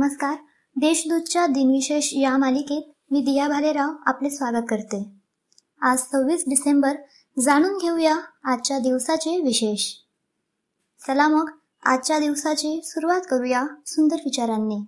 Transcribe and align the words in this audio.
नमस्कार. 0.00 0.34
देशदूतच्या 0.76 1.46
दिनविशेष 1.46 2.10
या 2.12 2.36
मालिकेत 2.36 2.82
मी 3.10 3.20
दिया 3.20 3.48
भालेराव 3.48 3.90
आपले 4.06 4.30
स्वागत 4.30 4.64
करते. 4.68 5.06
आज 5.80 5.98
सव्वीस 5.98 6.44
डिसेंबर 6.48 6.96
जाणून 7.40 7.78
घेऊया 7.78 8.16
आजच्या 8.44 8.78
दिवसाचे 8.78 9.40
विशेष. 9.40 9.92
चला 11.06 11.28
मग 11.28 11.50
आजच्या 11.82 12.18
दिवसाची 12.18 12.80
सुरुवात 12.84 13.20
करूया 13.30 13.64
सुंदर 13.86 14.16
विचारांनी. 14.16 14.78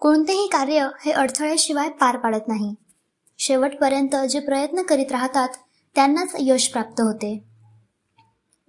कोणतेही 0.00 0.46
कार्य 0.46 0.88
हे 1.00 1.12
अडथळ्याशिवाय 1.12 1.88
पार 1.90 2.16
पाडत 2.16 2.48
नाही. 2.48 2.74
शेवटपर्यंत 3.38 4.16
जे 4.30 4.40
प्रयत्न 4.40 4.82
करीत 4.82 5.12
राहतात 5.12 5.48
त्यांनाच 5.94 6.34
यश 6.38 6.68
प्राप्त 6.68 7.00
होते. 7.00 7.49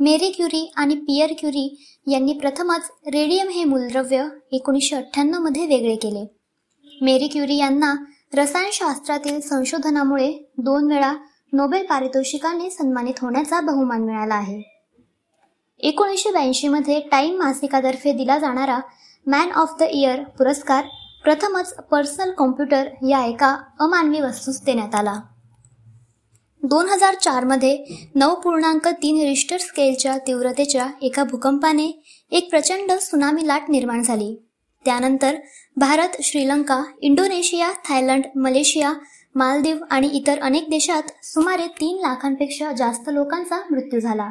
मेरी 0.00 0.30
क्युरी 0.30 0.72
आणि 0.76 0.94
पियर 0.94 1.32
क्युरी 1.38 1.84
यांनी 2.06 2.32
प्रथमच 2.32 2.90
रेडियम 3.06 3.48
हे 3.48 3.64
मूलद्रव्य 3.64 4.24
एकोणीसशे 4.52 4.96
अठ्ठ्याण्णवमध्ये 4.96 5.66
वेगळे 5.66 5.94
केले. 5.96 6.24
मेरी 7.02 7.28
क्युरी 7.28 7.56
यांना 7.56 7.94
रसायनशास्त्रातील 8.34 9.40
संशोधनामुळे 9.40 10.32
दोन 10.58 10.92
वेळा 10.92 11.12
नोबेल 11.52 11.86
पारितोषिकाने 11.86 12.70
सन्मानित 12.70 13.14
होण्याचा 13.22 13.60
बहुमान 13.60 14.02
मिळाला 14.02 14.34
आहे. 14.34 14.62
एकोणीसशे 15.78 16.30
ब्याऐंशीमध्ये 16.30 17.00
टाईम 17.00 17.38
मासिकातर्फे 17.38 18.12
दिला 18.12 18.38
जाणारा 18.38 18.78
मॅन 19.26 19.50
ऑफ 19.52 19.74
द 19.80 19.82
इयर 19.82 20.22
पुरस्कार 20.38 20.84
प्रथमच 21.24 21.74
पर्सनल 21.74 22.30
कॉम्प्युटर 22.30 22.88
या 23.08 23.24
एका 23.24 23.56
अमानवी 23.80 24.20
वस्तूस 24.20 24.62
देण्यात 24.64 24.94
आला. 24.94 25.20
दोन 26.62 26.88
हजार 26.88 27.14
चारमध्ये 27.14 27.84
नऊ 28.14 28.34
पूर्णांक 28.34 28.88
तीन 28.88 29.28
रिश्टर 29.28 29.56
स्केलच्या 29.56 30.18
तीव्रतेच्या 30.18 30.86
एका 31.02 31.24
भूकंपाने 31.24 32.04
एक 32.30 32.50
प्रचंड 32.50 32.92
सुनामी 32.92 33.46
लाट 33.46 33.62
निर्माण 33.68 34.02
झाली. 34.02 34.42
त्यानंतर 34.84 35.36
Bharat 35.76 36.08
Sri Lanka 36.22 36.82
Indonesia 37.02 37.70
Thailand 37.88 38.24
Malaysia 38.36 38.92
Maldives 39.34 39.76
आणि 39.90 40.08
इतर 40.08 40.38
अनेक 40.38 40.70
देशात 40.70 41.02
सुमारे 41.22 41.66
तीन 41.66 41.96
लाखांपेक्षा 41.96 42.72
जास्त 42.72 43.08
लोकांचा 43.08 43.56
मृत्यू 43.70 44.00
झाला. 44.00 44.30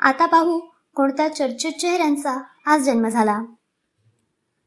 आता 0.00 0.26
पाहू 0.26 0.58
कोणत्या 0.96 1.28
चर्चित 1.28 1.72
चेहऱ्यांचा 1.72 2.42
आज 2.66 2.80
जन्म 2.80 3.08
झाला. 3.08 3.38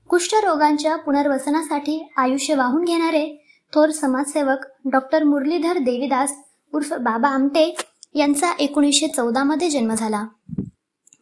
कुष्ठरोगांच्या 0.09 0.95
पुनर्वसनासाठी 0.95 2.11
आयुष्य 2.17 2.55
वाहून 2.55 2.83
घेणारे 2.83 3.42
थोर 3.73 3.91
समाजसेवक 3.91 4.66
डॉक्टर 4.85 5.23
मुरलीधर 5.23 5.77
देवीदास 5.77 6.33
उर्फ 6.73 6.93
बाबा 6.93 7.29
आमटे 7.29 7.73
यांचा 8.16 8.52
एकोणीसशे 8.59 9.07
चौदामध्ये 9.07 9.69
जन्म 9.69 9.93
झाला. 9.93 10.23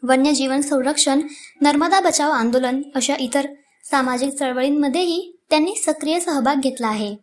वन्यजीवन 0.04 0.62
संरक्षण 0.62 1.22
नर्मदा 1.62 2.00
बचाव 2.00 2.32
आंदोलन 2.32 2.82
अशा 2.96 3.16
इतर 3.20 3.46
सामाजिक 3.84 4.34
चळवळींमध्येही 4.34 5.32
त्यांनी 5.50 5.76
सक्रिय 5.76 6.20
सहभाग 6.20 6.60
घेतला 6.60 6.88
आहे. 6.88 7.16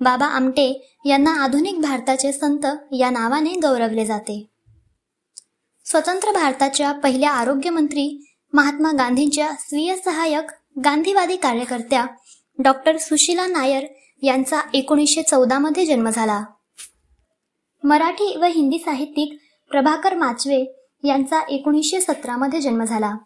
बाबा 0.00 0.26
आमटे 0.26 0.72
यांना 1.06 1.30
आधुनिक 1.44 1.80
भारताचे 1.80 2.32
संत 2.32 2.66
या 2.92 3.10
नावाने 3.10 3.52
गौरवले 3.62 4.04
जाते. 4.06 4.44
स्वतंत्र 5.86 6.32
भारताच्या 6.32 6.92
पहिल्या 6.92 7.30
आरोग्यमंत्री 7.30 8.08
महात्मा 8.52 8.90
गांधींच्या 8.98 9.50
स्वीय 9.58 9.96
सहाय्यक 9.96 10.50
गांधीवादी 10.84 11.36
कार्यकर्त्या 11.36 12.04
डॉक्टर 12.58 12.96
सुशीला 12.96 13.46
नायर 13.46 13.84
यांचा 14.22 14.60
एकोणीसशे 14.74 15.22
चौदामध्ये 15.22 15.86
जन्म 15.86 16.08
झाला. 16.08 16.44
मराठी 17.84 18.36
व 18.36 18.44
हिंदी 18.44 18.78
साहित्यिक 18.78 19.38
प्रभाकर 19.70 20.14
माचवे 20.14 20.86
यांचा 21.04 21.40
एकोणीसशे 21.40 22.00
सतरामध्ये 22.00 22.60
जन्म 22.60 22.84
झाला. 22.84 23.16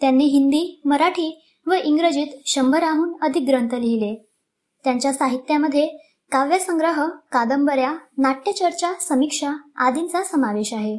त्यांनी 0.00 0.24
हिंदी 0.24 0.80
मराठी 0.84 1.42
व 1.66 1.72
इंग्रजीत 1.72 2.26
शंभराहून 2.46 3.12
अधिक 3.22 3.42
ग्रंथ 3.48 3.74
लिहिले. 3.74 4.30
त्यांच्या 4.84 5.12
साहित्यामध्ये 5.12 5.86
काव्यसंग्रह 6.32 7.06
कादंबऱ्या 7.06 7.94
नाट्यचर्चा 8.18 8.92
समीक्षा 9.00 9.50
आदींचा 9.76 10.22
समावेश 10.22 10.74
आहे. 10.74 10.98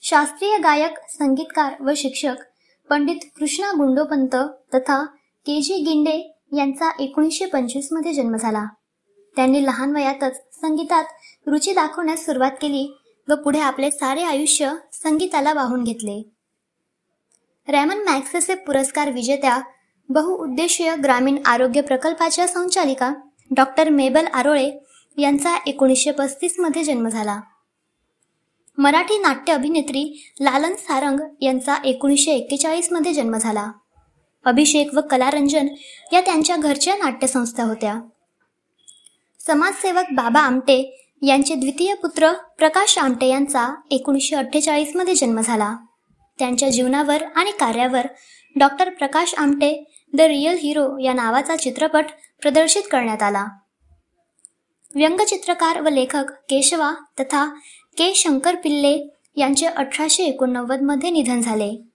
शास्त्रीय 0.00 0.58
गायक 0.58 0.98
संगीतकार 1.08 1.72
व 1.80 1.90
शिक्षक 1.96 2.34
पंडित 2.90 3.16
कृष्णा 3.38 3.70
गुंडोपंत 3.70 4.36
तथा 4.74 5.04
के 5.46 5.60
जी 5.60 5.74
गिंडे 5.74 6.31
यांचा 6.52 6.90
एकोणीसशे 7.00 7.46
पंचवीसमध्ये 7.46 8.12
जन्म 8.12 8.36
झाला. 8.36 8.64
त्यांनी 9.36 9.64
लहान 9.64 9.96
वयातच 9.96 10.36
संगीतात 10.60 11.04
रुची 11.46 11.72
दाखवण्यास 11.72 12.24
सुरुवात 12.26 12.50
केली 12.50 12.98
व 13.28 13.34
पुढे 13.34 13.60
आपले 13.60 13.90
सारे 13.90 14.22
आयुष्य 14.22 14.72
संगीताला 14.92 15.52
वाहून 15.52 15.84
घेतले. 15.84 16.22
रॅमन 17.68 17.98
मॅक्सेसे 17.98 18.54
पुरस्कार 18.54 19.10
विजेत्या 19.10 19.60
बहुउद्देशीय 20.08 20.96
ग्रामीण 20.96 21.38
आरोग्य 21.46 21.80
प्रकल्पाच्या 21.80 22.46
संचालिका 22.48 23.12
डॉक्टर 23.50 23.88
मेबल 23.88 24.26
आरोळे 24.26 24.70
यांचा 25.18 25.58
एकोणीसशे 25.66 26.10
पस्तीसमध्ये 26.10 26.84
जन्म 26.84 27.08
झाला. 27.08 27.40
मराठी 28.78 29.18
नाट्य 29.18 29.52
अभिनेत्री 29.52 30.32
लालन 30.40 30.74
सारंग 30.74 31.20
यांचा 31.40 31.74
एकोणीसशे 31.84 32.32
एक्केचाळीसमध्ये 32.32 33.12
जन्म 33.12 33.36
झाला. 33.36 33.72
अभिषेक 34.44 34.94
व 34.94 35.00
कलारंजन 35.00 35.66
या 36.12 36.20
त्यांच्या 36.20 36.56
घरच्या 36.56 36.94
नाट्यसंस्था 36.94 37.62
होत्या. 37.64 38.00
समाजसेवक 39.46 40.04
बाबा 40.12 40.40
आमटे 40.40 40.98
यांचे 41.22 41.54
द्वितीय 41.54 41.94
पुत्र 41.94 42.32
प्रकाश 42.58 42.98
आमटे 42.98 43.26
यांचा 43.26 43.74
एकोणीसशे 43.90 44.36
अठ्ठेचाळीसमध्ये 44.36 45.14
जन्म 45.14 45.40
झाला. 45.40 45.76
त्यांच्या 46.38 46.70
जीवनावर 46.70 47.22
आणि 47.36 47.50
कार्यावर 47.50 48.06
doctor 48.56 48.90
Prakash 48.90 49.34
Amte 49.34 49.92
the 50.14 50.20
real 50.20 50.56
hero 50.58 50.98
या 50.98 51.12
नावाचा 51.12 51.56
चित्रपट 51.56 52.04
प्रदर्शित 52.40 52.82
करण्यात 52.90 53.22
आला. 53.22 53.46
व्यंगचित्रकार 54.94 55.80
व 55.80 55.88
लेखक 55.88 56.24
केशवा 56.48 56.92
तथा 57.20 57.46
के 57.96 58.14
शंकर 58.14 58.54
पिल्ले 58.54 59.16
यांचे 59.36 59.66
अठराशे 59.66 60.24
एकोणनव्वदमध्ये 60.24 61.10
निधन 61.10 61.40
झाले. 61.40 61.91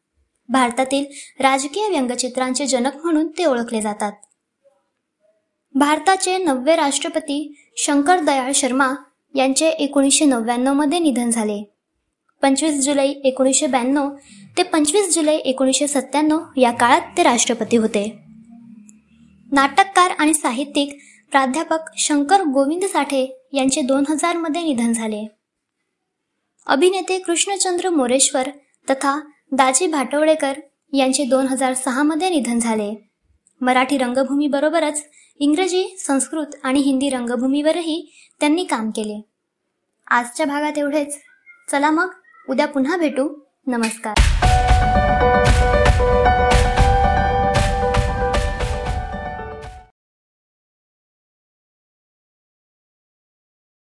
भारतातील 0.49 1.05
राजकीय 1.39 1.89
व्यंगचित्रांचे 1.89 2.65
जनक 2.65 2.95
म्हणून 3.03 3.27
ते 3.27 3.45
ओळखले 3.45 3.81
जातात. 3.81 4.11
भारताचे 5.73 6.37
नववे 6.37 6.75
राष्ट्रपती 6.75 7.55
शंकर 7.77 8.19
दयाळ 8.19 8.51
शर्मा 8.55 8.93
यांचे 9.35 9.69
एकोणीसशे 9.69 10.25
नव्याण्णवमध्ये 10.25 10.99
निधन 10.99 11.29
झाले. 11.29 11.71
पंचवीस 12.41 12.85
जुलै 12.85 13.07
एकोणीसशे 13.07 13.67
ब्याण्णव 13.67 14.09
ते 14.57 14.63
पंचवीस 14.63 15.15
जुलै 15.15 15.35
एकोणीसशे 15.35 15.87
सत्त्याण्णव 15.87 16.39
या 16.57 16.71
काळात 16.71 17.01
ते 17.17 17.23
राष्ट्रपती 17.23 17.77
होते. 17.77 18.19
नाटककार 19.51 20.11
आणि 20.19 20.33
साहित्यिक 20.33 20.97
प्राध्यापक 21.31 21.79
शंकर 21.97 22.41
गोविंद 22.41 22.85
साठे 22.85 23.47
यांचे 23.53 23.81
दोन 23.81 24.03
हजारमध्ये 24.09 24.61
निधन 24.61 24.93
झाले. 24.93 25.27
अभिनेते 26.67 27.19
कृष्णचंद्र 27.19 27.89
मोरेश्वर 27.89 28.49
तथा 28.89 29.19
दाजी 29.51 29.87
भाटवडेकर 29.87 30.53
यांचे 30.93 31.23
दोन 31.23 31.47
हजार 31.47 31.73
सहामध्ये 31.73 32.29
निधन 32.29 32.59
झाले. 32.59 33.09
मराठी 33.61 33.97
रंगभूमीबरोबरच 33.97 35.03
इंग्रजी 35.39 35.95
संस्कृत 35.99 36.45
आणि 36.63 36.79
हिंदी 36.79 37.09
रंगभूमीवरही 37.09 38.11
त्यांनी 38.39 38.63
काम 38.63 38.89
केले. 38.89 39.21
आजच्या 40.07 40.45
भागात 40.45 40.77
एवढेच. 40.77 41.19
चला 41.71 41.91
मग 41.91 42.09
उद्या 42.49 42.67
पुन्हा 42.67 42.97
भेटू. 42.97 43.39
नमस्कार. 43.67 44.13